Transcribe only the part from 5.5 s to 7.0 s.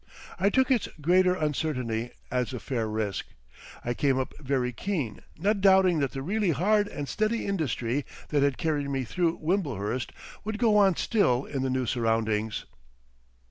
doubting that the really hard